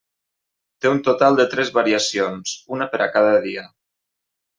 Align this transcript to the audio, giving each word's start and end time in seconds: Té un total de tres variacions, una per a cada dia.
Té 0.85 0.89
un 0.91 1.01
total 1.07 1.37
de 1.39 1.45
tres 1.51 1.71
variacions, 1.75 2.55
una 2.77 2.89
per 2.95 3.01
a 3.07 3.09
cada 3.19 3.37
dia. 3.45 3.67